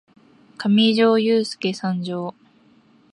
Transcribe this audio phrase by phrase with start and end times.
[0.57, 2.33] かみじょーゆーすーけ参上！